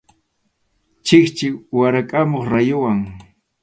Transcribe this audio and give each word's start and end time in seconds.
Chikchi 1.05 1.47
warakʼamuq 1.77 2.43
rayuwan. 2.51 2.99